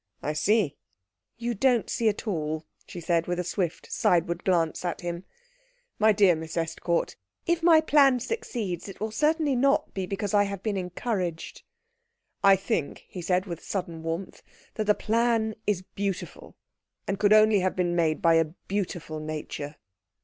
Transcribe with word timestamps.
"I 0.23 0.33
see." 0.33 0.77
"You 1.37 1.53
don't 1.53 1.87
see 1.87 2.09
at 2.09 2.25
all," 2.25 2.65
she 2.87 2.99
said, 2.99 3.27
with 3.27 3.39
a 3.39 3.43
swift 3.43 3.91
sideward 3.91 4.43
glance 4.43 4.83
at 4.83 5.01
him. 5.01 5.25
"My 5.99 6.11
dear 6.11 6.33
Miss 6.35 6.57
Estcourt" 6.57 7.15
"If 7.53 7.61
my 7.61 7.81
plan 7.81 8.19
succeeds 8.19 8.89
it 8.89 8.99
will 8.99 9.11
certainly 9.11 9.55
not 9.55 9.93
be 9.93 10.07
because 10.07 10.33
I 10.33 10.45
have 10.45 10.63
been 10.63 10.75
encouraged." 10.75 11.61
"I 12.43 12.55
think," 12.55 13.05
he 13.09 13.21
said 13.21 13.45
with 13.45 13.63
sudden 13.63 14.01
warmth, 14.01 14.41
"that 14.73 14.85
the 14.87 14.95
plan 14.95 15.53
is 15.67 15.83
beautiful, 15.83 16.55
and 17.07 17.19
could 17.19 17.31
only 17.31 17.59
have 17.59 17.75
been 17.75 17.95
made 17.95 18.23
by 18.23 18.33
a 18.33 18.45
beautiful 18.45 19.19
nature." 19.19 19.75